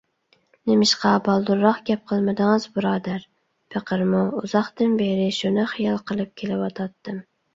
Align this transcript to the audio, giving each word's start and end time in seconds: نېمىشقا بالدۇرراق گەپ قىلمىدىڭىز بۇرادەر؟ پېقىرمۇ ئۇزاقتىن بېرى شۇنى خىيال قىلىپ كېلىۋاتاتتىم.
نېمىشقا 0.69 1.09
بالدۇرراق 1.27 1.81
گەپ 1.89 2.07
قىلمىدىڭىز 2.11 2.65
بۇرادەر؟ 2.79 3.27
پېقىرمۇ 3.75 4.23
ئۇزاقتىن 4.39 4.97
بېرى 5.03 5.27
شۇنى 5.41 5.67
خىيال 5.75 6.03
قىلىپ 6.09 6.33
كېلىۋاتاتتىم. 6.43 7.23